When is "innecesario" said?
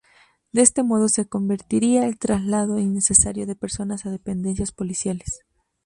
2.79-3.45